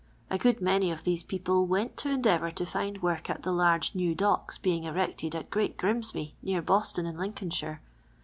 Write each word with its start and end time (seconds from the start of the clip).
A 0.31 0.39
good 0.39 0.61
many 0.61 0.89
of 0.89 1.03
these 1.03 1.21
people 1.21 1.67
went 1.67 1.95
to 1.97 2.09
endeavour 2.09 2.49
to 2.49 2.65
find 2.65 3.03
work 3.03 3.29
at 3.29 3.43
the 3.43 3.51
large 3.51 3.93
new 3.93 4.15
docks 4.15 4.57
being 4.57 4.85
erected 4.85 5.35
at 5.35 5.51
Great 5.51 5.77
Grimsby, 5.77 6.35
near 6.41 6.63
Boston, 6.63 7.05
in 7.05 7.19
Lincolnshire. 7.19 7.83